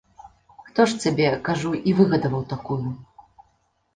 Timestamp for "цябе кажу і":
1.03-1.93